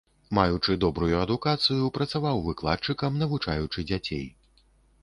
[0.37, 4.27] Маючы добрую адукацыю, працаваў выкладчыкам, навучаючы дзяцей.